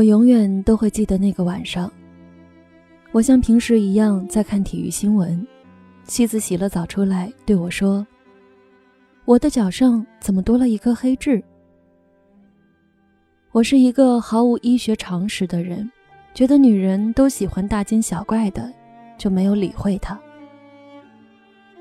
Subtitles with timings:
[0.00, 1.92] 我永远都会记得那个晚上。
[3.12, 5.46] 我像平时一样在看体育新闻，
[6.04, 8.06] 妻子洗了澡出来对我说
[9.26, 11.42] ：“我的脚上怎么多了一颗黑痣？”
[13.52, 15.90] 我是一个毫无医学常识的人，
[16.32, 18.72] 觉得女人都喜欢大惊小怪的，
[19.18, 20.18] 就没有理会她。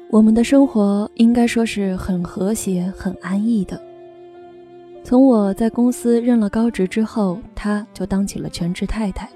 [0.09, 3.81] 我们的生活应该说是很和谐、很安逸的。
[5.03, 9.27] 从我在公司任了高职之后，她就当起了全职太太。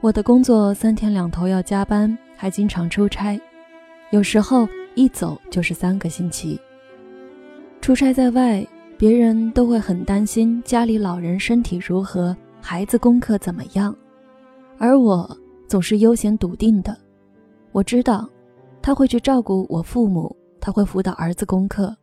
[0.00, 3.40] 我的工作三天两头要加班，还经常出差，
[4.10, 6.60] 有时候一走就是三个星期。
[7.80, 8.64] 出差在外，
[8.96, 13.94] 别人都会很担心家里老人身体如何，孩子功课怎么样，
[14.78, 16.96] 而我总是悠闲笃定的。
[17.72, 18.28] 我知道，
[18.80, 21.96] 他会去照顾我父母，他会辅导儿子功课。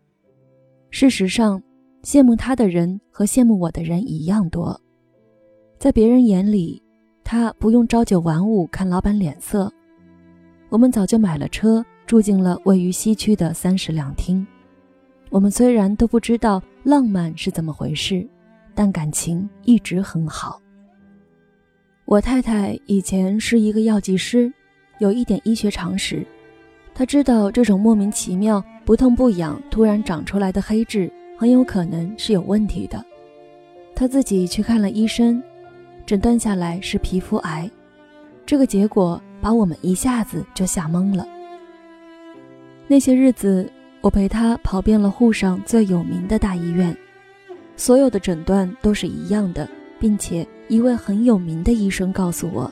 [0.90, 1.62] 事实上，
[2.04, 4.80] 羡慕他的人和羡慕我的人一样多，
[5.78, 6.82] 在别人眼里。
[7.32, 9.72] 他不用朝九晚五看老板脸色，
[10.70, 14.44] 我们早就买了车，住进了位于西区的三室两厅。
[15.30, 18.28] 我们虽然都不知道浪漫是怎么回事，
[18.74, 20.60] 但感情一直很好。
[22.06, 24.52] 我太太以前是一个药剂师，
[24.98, 26.26] 有一点医学常识，
[26.96, 33.02] 她知道这种莫名其妙、不痛不痒突然长出来的黑痣很有可能是有问题的，
[33.96, 35.42] 他自己去看了医生。
[36.06, 37.72] 诊断下来是皮肤癌，
[38.46, 41.26] 这个结果把我们一下子就吓懵了。
[42.90, 46.94] 那些日子，我陪他跑遍了沪上最有名的大医院，
[47.78, 49.66] 所有的诊断都是一样的，
[49.98, 52.70] 并且一位很有名的医生告诉我，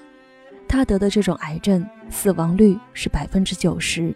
[0.67, 4.13] 他得的这种癌症死亡率是百分之九十，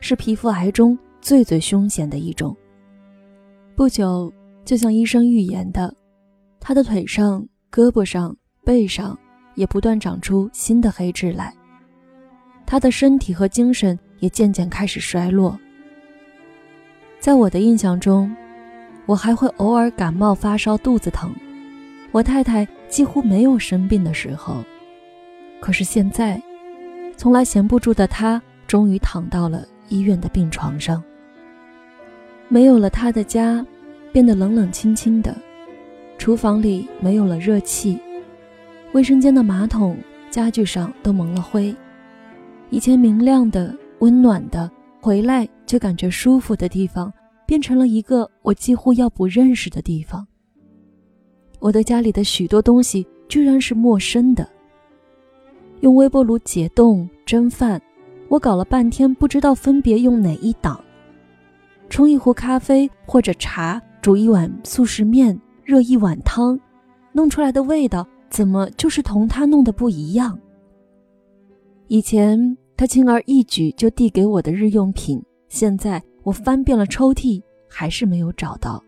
[0.00, 2.56] 是皮肤癌中最最凶险的一种。
[3.76, 4.32] 不久，
[4.64, 5.94] 就像医生预言的，
[6.58, 8.36] 他的腿上、胳膊上。
[8.62, 9.18] 背上
[9.54, 11.52] 也不断长出新的黑痣来，
[12.66, 15.58] 他的身体和精神也渐渐开始衰落。
[17.18, 18.30] 在我的印象中，
[19.06, 21.34] 我还会偶尔感冒发烧、肚子疼，
[22.12, 24.62] 我太太几乎没有生病的时候。
[25.58, 26.40] 可是现在，
[27.16, 31.02] 从来闲不住的她终于躺到了医院的病床上。
[32.52, 33.64] 没有了他的家，
[34.12, 35.34] 变得冷冷清清的，
[36.18, 37.96] 厨房里没有了热气。
[38.92, 39.96] 卫生间的马桶、
[40.32, 41.72] 家具上都蒙了灰，
[42.70, 44.68] 以前明亮的、温暖的，
[45.00, 47.12] 回来就感觉舒服的地方，
[47.46, 50.26] 变成了一个我几乎要不认识的地方。
[51.60, 54.44] 我的家里的许多东西居然是陌生的。
[55.82, 57.80] 用微波炉解冻、蒸饭，
[58.28, 60.82] 我搞了半天不知道分别用哪一档。
[61.90, 66.58] 冲一壶咖啡或者茶，煮一碗速食面，热一碗汤，
[67.12, 68.06] 弄出来的味道。
[68.30, 70.38] 怎么就是同他弄的不一样？
[71.88, 78.80] 以前他轻而易举就递给我的日用品，现在我翻遍了抽屉，还是没有找到。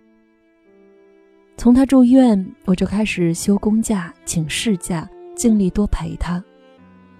[1.56, 6.42] 从他住院，我就开始休公假、请事假，尽力多陪他，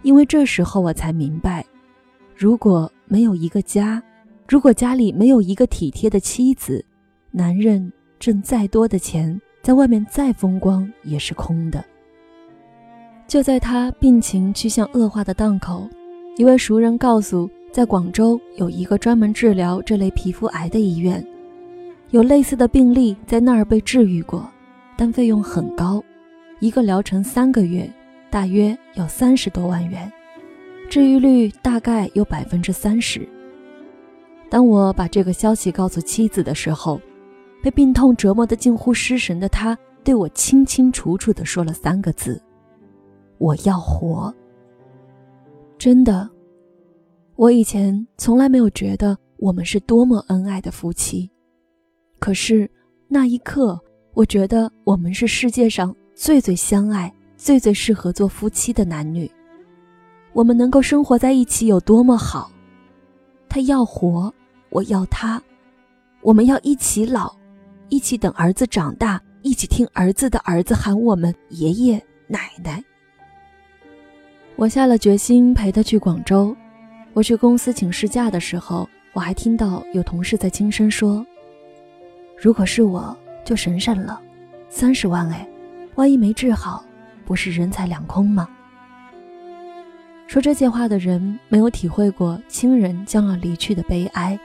[0.03, 1.67] 因为这时候我才明白，
[2.37, 4.01] 如果没有一个家，
[4.53, 6.85] 如果家里没有一个体贴的妻子，
[7.31, 11.83] 男人挣再多的钱，在外面再风光也是空的。
[13.27, 15.89] 就在他病情趋向恶化的档口，
[16.37, 21.27] 一位熟人告诉，在广州有一个专门治疗这类皮肤癌的医院，
[22.11, 24.47] 有类似的病例在那儿被治愈过，
[24.99, 26.05] 但费用很高，
[26.61, 27.91] 一个疗程三个月，
[28.29, 30.13] 大约要三十多万元，
[30.91, 33.27] 治愈率大概有百分之三十。
[34.53, 37.01] 当我把这个消息告诉妻子的时候，
[37.63, 39.75] 被病痛折磨得近乎失神的他，
[40.05, 42.39] 对我清清楚楚地说了三个字。
[43.39, 44.31] 我要活。
[45.79, 46.29] 真的，
[47.37, 51.31] 我以前从来没有觉得我们是多么恩爱的夫妻，
[52.19, 52.71] 可是
[53.09, 53.81] 那一刻，
[54.13, 59.33] 我觉得我们是世界上最最相爱、最最适合做夫妻的男女。
[60.35, 62.53] 我们能够生活在一起有多么好？
[63.49, 64.33] 他要活，
[64.73, 65.41] 我要他，
[66.23, 67.31] 我们要一起老，
[67.91, 72.83] 一起等儿子长大，一起听儿子的儿子喊我们爷爷奶奶。
[74.57, 76.57] 我下了决心陪他去广州。
[77.13, 81.25] 我去公司请事假的时候，我还听到有同事在轻声说
[82.41, 83.15] ：“如果是我，
[83.45, 84.19] 就省省了，
[84.71, 85.47] 三十万哎，
[85.97, 86.83] 万一没治好，
[87.27, 88.49] 不是人财两空吗？”
[90.27, 94.39] 说这些话的人没有体会过亲人将要离去的悲哀，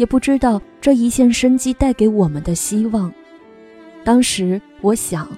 [0.00, 3.12] 也不知道这一线生机带给我们的希望。
[4.02, 5.28] 当时我想。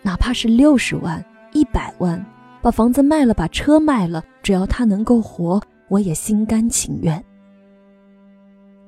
[0.00, 1.22] 哪怕是六十万、
[1.52, 2.24] 一百万，
[2.62, 7.22] 把房子卖了，把车卖了，只要他能够活，我也心甘情愿。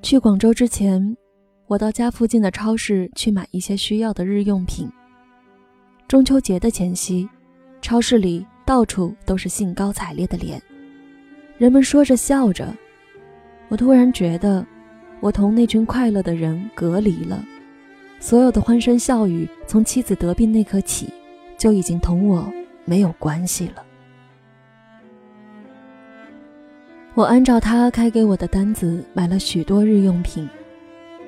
[0.01, 1.17] 去广州之前，
[1.67, 4.89] 我到家附近的超市去买一些需要的日用品。
[6.07, 7.29] 中秋节的前夕，
[7.83, 10.63] 超市里到处都是兴高采烈的脸，
[11.59, 12.73] 人们说着笑着。
[13.69, 14.65] 我突然觉得，
[15.21, 17.45] 我同那群快乐的人隔离了。
[18.19, 21.09] 所有的欢声笑语，从妻子得病那刻起，
[21.57, 22.51] 就已经同我
[22.85, 23.83] 没有关系了。
[27.15, 30.49] 我按照他开给我的单子买了许多日用品。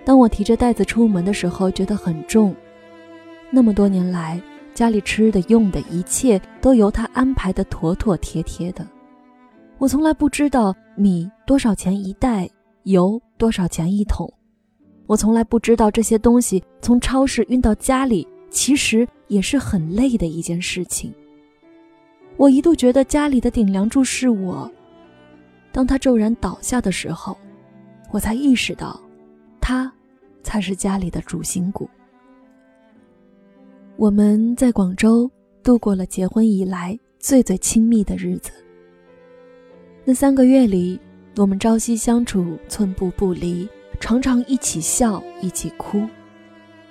[0.04, 2.54] 当我提着袋子出门的时候，觉得很重。
[3.50, 4.40] 那么多年来，
[4.74, 8.86] 家里吃的用的一切都由他安排的妥妥帖帖的。
[9.78, 12.48] 我从来不知道米多少钱一袋，
[12.84, 14.32] 油多少钱一桶。
[15.08, 21.12] 我从来不知道这些东西从超市运到家里，其实也是很累的一件事情。
[22.36, 24.70] 我一度觉得家里的顶梁柱是我。
[25.72, 27.36] 当他骤然倒下的时候，
[28.12, 29.00] 我才意识到，
[29.60, 29.92] 他
[30.44, 31.90] 才是家里的主心骨。
[33.96, 35.28] 我们在广州
[35.64, 38.52] 度过了结婚以来最最亲密的日子。
[40.04, 41.00] 那三个月里，
[41.36, 43.66] 我们朝夕相处，寸步不离，
[43.98, 46.06] 常常一起笑，一起哭。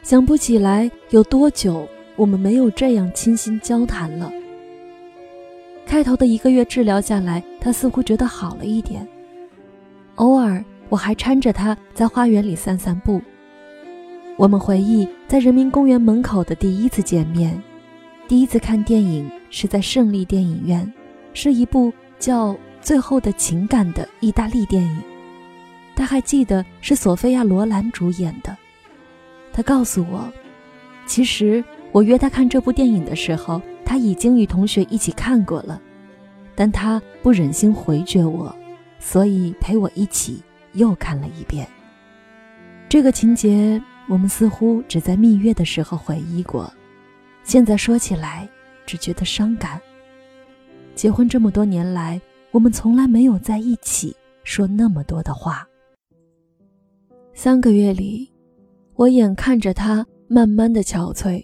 [0.01, 4.31] 想不起来有多久我们没有这样倾心交谈了。
[5.85, 9.07] 开头的一个月治疗下来，他似乎觉得好了一点。
[10.15, 13.21] 偶尔，我还搀着他在花园里散散步。
[14.37, 17.61] 我们回忆在人民公园门口的第一次见面，
[18.27, 20.91] 第一次看电影是在胜利电影院，
[21.31, 25.01] 是一部叫《最后的情感》的意大利电影。
[25.95, 28.57] 他还记得是索菲亚·罗兰主演的。
[29.53, 30.31] 他告诉我，
[31.05, 33.61] 其实我约他看这部电影的时候。
[33.83, 35.81] 他已经与同学一起看过了，
[36.55, 38.55] 但他不忍心回绝我，
[38.99, 40.41] 所以陪我一起
[40.73, 41.67] 又看了一遍。
[42.87, 46.71] 这个情节我们似乎只在蜜月的时候回忆过，
[47.43, 48.47] 现在说起来
[48.85, 49.77] 只觉得伤感。
[50.95, 55.67] 结婚这么多年来，我们从来没有在一起说那么多的话。
[57.33, 58.29] 三个月里，
[58.95, 61.43] 我眼看着他慢慢的憔悴。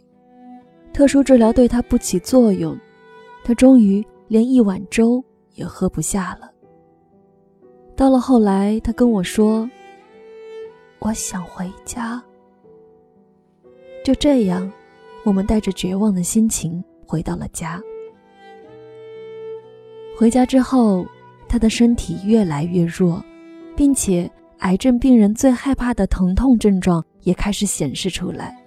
[0.93, 2.77] 特殊治疗对他不起作用，
[3.43, 5.23] 他终于连一碗粥
[5.53, 6.51] 也喝不下了。
[7.95, 9.69] 到了后来，他跟我说
[10.99, 12.21] ：“我想回家。”
[14.03, 14.71] 就这样，
[15.23, 17.81] 我们带着绝望的心情回到了家。
[20.17, 21.05] 回家之后，
[21.47, 23.23] 他的身体越来越弱，
[23.75, 24.27] 并且
[24.61, 28.57] 癌症病人最害怕的疼痛症状也开始显示出来。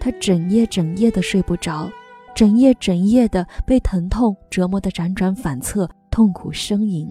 [0.00, 1.90] 他整夜整夜的睡不着，
[2.34, 7.06] 整夜整夜的被疼痛折磨的辗转反侧，痛苦呻吟。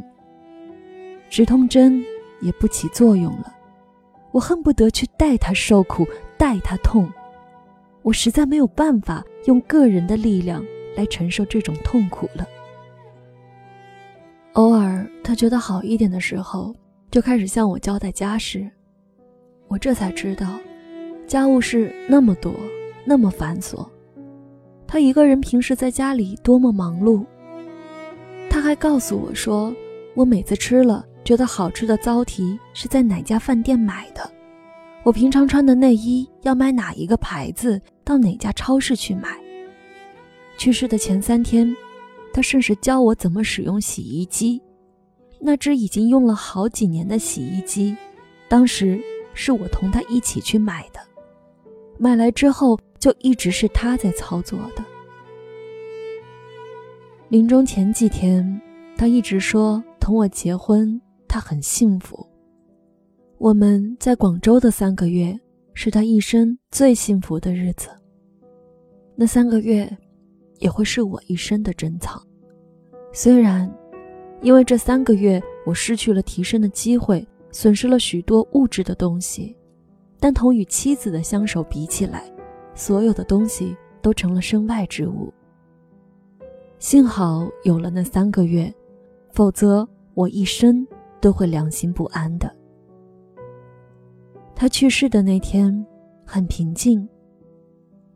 [1.29, 2.03] 止痛针
[2.41, 3.53] 也不起作用了，
[4.31, 6.07] 我恨不得去代他受苦，
[6.39, 7.07] 代他痛。
[8.01, 10.65] 我实在没有办法用个人的力量
[10.97, 12.47] 来承受这种痛苦了。
[15.39, 16.75] 觉得好一点的时候，
[17.09, 18.69] 就开始向我交代家事，
[19.69, 20.59] 我这才知道，
[21.25, 22.53] 家务事那么多。
[23.05, 23.87] 那么繁琐，
[24.85, 27.25] 他一个人平时在家里多么忙碌。
[28.49, 29.73] 他还告诉我说，
[30.13, 34.29] 我每次吃了觉得好吃的糟蹄是在哪家饭店买的，
[35.03, 39.39] 我平常穿的内衣要买哪一个牌子，到哪家超市去买。
[40.57, 41.73] 去世的前三天，
[42.33, 44.61] 他甚至教我怎么使用洗衣机，
[45.39, 47.95] 那只已经用了好几年的洗衣机，
[48.47, 49.01] 当时
[49.33, 50.99] 是我同他一起去买的，
[51.97, 52.79] 买来之后。
[52.99, 54.83] 就一直是他在操作的。
[57.29, 58.61] 临终前几天，
[58.97, 62.27] 他一直说同我结婚，他很幸福。
[63.37, 65.33] 我们在广州的三个月，
[65.73, 67.87] 是他一生最幸福的日子。
[69.15, 69.89] 那三个月，
[70.57, 72.21] 也会是我一生的珍藏。
[73.13, 73.73] 虽然，
[74.41, 79.55] 因为这三个月我失去了提升的机会，损失了许多物质的东西，
[80.19, 82.23] 但同与妻子的相守比起来，
[82.73, 85.33] 所有的东西都成了身外之物。
[86.77, 88.73] 幸好有了那三个月，
[89.31, 90.87] 否则我一生
[91.19, 92.49] 都会良心不安的。
[94.55, 95.85] 他去世的那天
[96.25, 97.07] 很平静。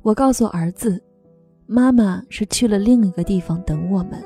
[0.01, 1.01] 我告诉儿子，
[1.65, 4.23] 妈妈是去了另一个地方等我们。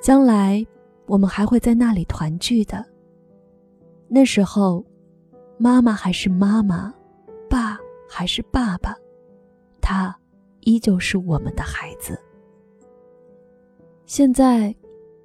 [0.00, 0.64] 将来
[1.06, 2.84] 我们还会在那里团聚的。
[4.08, 4.84] 那时候，
[5.58, 6.94] 妈妈还是妈妈，
[7.48, 7.78] 爸
[8.08, 8.94] 还是爸爸。
[9.80, 10.16] 他
[10.60, 12.18] 依旧是我们的孩子。
[14.06, 14.74] 现在，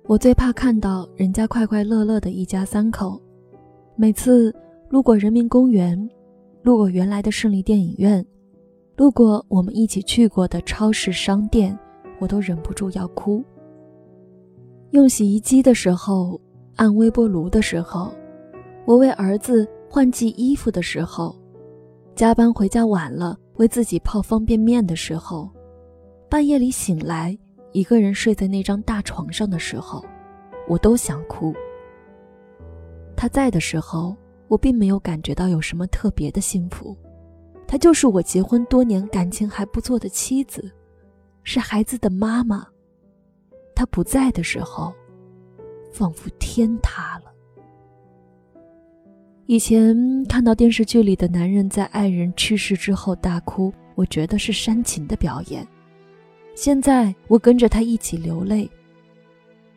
[0.03, 3.21] 我最怕看到人家快快乐乐的一家三口。
[3.95, 4.53] 每次
[4.89, 6.09] 路过人民公园，
[6.61, 8.25] 路过原来的胜利电影院，
[8.97, 11.77] 路过我们一起去过的超市商店，
[12.19, 13.43] 我都忍不住要哭。
[14.93, 16.39] 用洗衣机的时候，
[16.75, 18.13] 按微波炉的时候，
[18.85, 21.35] 我为儿子换季衣服的时候，
[22.15, 25.49] 加班回家晚了为自己泡方便面的时候，
[26.29, 27.35] 半夜里醒来。
[27.71, 30.05] 一个人睡在那张大床上的时候，
[30.69, 31.51] 我都想哭。
[33.15, 34.15] 他在的时候，
[34.47, 36.95] 我并没有感觉到有什么特别的幸福。
[37.65, 40.71] 他就是我结婚多年、感情还不错的妻子，
[41.41, 42.67] 是孩子的妈妈。
[43.75, 44.93] 他不在的时候，
[45.91, 47.31] 仿佛天塌了。
[49.45, 55.67] 以前看到电视剧里的男人在爱人去世之后大哭，我觉得是煽情的表演。
[56.55, 58.69] 现在我跟着他一起流泪。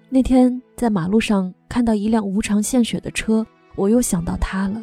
[0.09, 4.81] 那天在马路上看到一辆无偿献血的车，我又想到他了。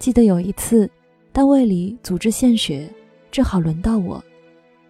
[0.00, 0.90] 记得有一次，
[1.32, 2.92] 单位里组织献血，
[3.30, 4.22] 正好轮到我。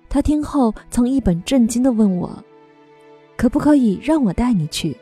[0.09, 2.42] 他听后曾一本正经地问我
[3.37, 4.97] ：“可不可以让我带你去？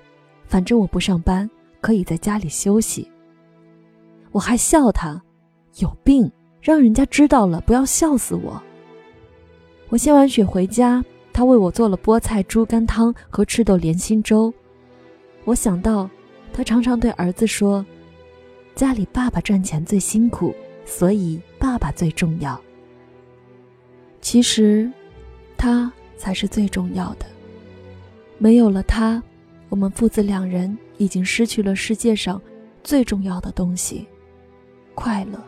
[0.47, 1.49] 反正我不上班，
[1.81, 3.09] 可以在家里休息。”
[4.33, 5.23] 我还笑他
[5.79, 8.61] ：“有病，让人家知道了，不要笑死我。”
[9.89, 14.53] 我献完血回家，他为我做了菠菜猪肝汤和赤豆莲心粥。
[15.45, 16.11] 我想到，
[16.53, 17.85] 他常常对儿子说
[18.75, 22.61] ：“家里爸爸赚钱最辛苦，所以爸爸最重要。”
[24.21, 24.91] 其实，
[25.57, 27.27] 他才是最重要的。
[28.39, 29.23] 没有了他，
[29.69, 32.41] 我们父子两人已经失去了世界上
[32.83, 34.07] 最重要的东西——
[34.95, 35.43] 快乐。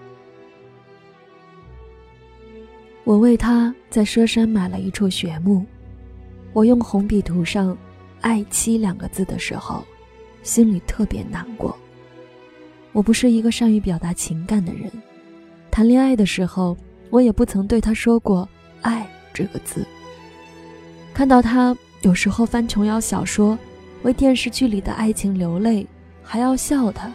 [3.05, 5.65] 我为他在佘山买了一处雪墓，
[6.53, 7.77] 我用红笔涂上
[8.21, 9.85] “爱妻”两个字的时候，
[10.43, 11.77] 心里特别难过。
[12.93, 14.91] 我不是一个善于表达情感的人，
[15.71, 16.77] 谈恋爱的时候，
[17.11, 18.49] 我也不曾对他说过
[18.83, 19.87] “爱”这个字。
[21.13, 23.59] 看到他有时候翻琼瑶小说，
[24.05, 25.85] 为电视剧里的爱情流泪，
[26.23, 27.13] 还要笑他。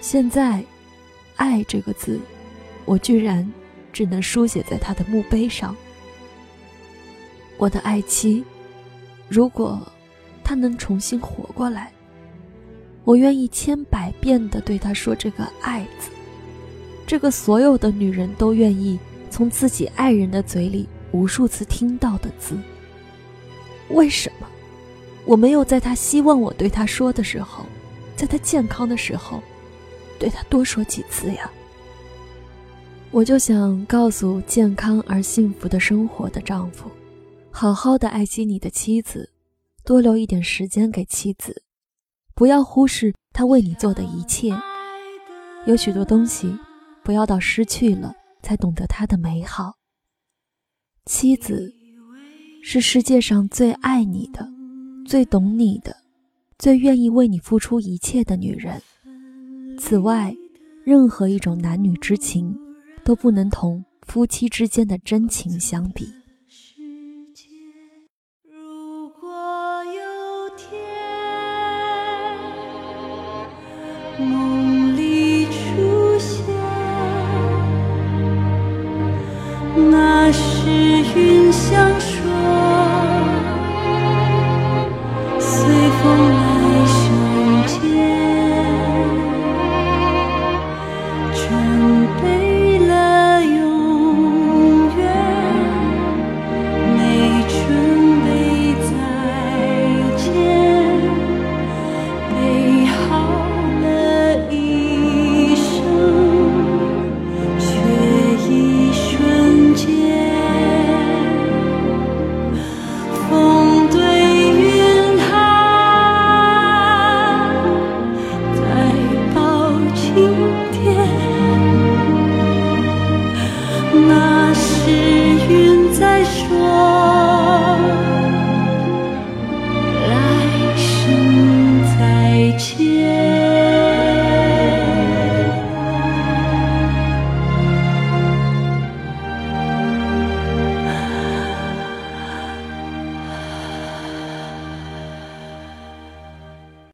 [0.00, 0.64] 现在
[1.36, 2.18] ，“爱”这个字，
[2.86, 3.46] 我居然。
[3.90, 5.74] 只能书写在他的墓碑上。
[7.56, 8.44] 我的爱妻，
[9.28, 9.80] 如果
[10.44, 11.90] 他能重新活过来，
[13.02, 16.10] 我愿意千百遍的对他说这个“爱”字，
[17.06, 18.98] 这个所有的女人都愿意
[19.30, 22.56] 从自己爱人的嘴里无数次听到的字。
[23.90, 24.48] 为什么
[25.24, 27.64] 我没有在他希望我对他说的时候，
[28.16, 29.42] 在他健康的时候，
[30.18, 31.50] 对他多说几次呀？
[33.10, 36.90] 我就想告诉健康而幸福的生活的丈夫，
[37.50, 39.32] 好好的爱惜你的妻子，
[39.84, 41.62] 多留一点时间给妻子，
[42.34, 44.54] 不要忽视他为你做的一切。
[45.66, 46.54] 有许多东西，
[47.02, 49.74] 不要到失去了才懂得它的美好。
[51.06, 51.74] 妻子
[52.62, 54.46] 是世界上最爱你的、
[55.06, 55.96] 最懂你的、
[56.58, 58.80] 最愿意为你付出一切的女人。
[59.78, 60.34] 此外，
[60.84, 62.54] 任何一种男女之情
[63.04, 66.12] 都不能同夫妻之间的真情相比。
[68.44, 69.28] 如果
[69.84, 70.68] 有天。